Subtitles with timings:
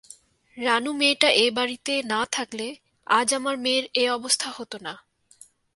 [0.57, 2.75] রানু মেয়েটা এ-বাড়িতে না থাকলে,
[3.05, 4.93] আজ আমার মেয়ের এ-অবস্থা হত না।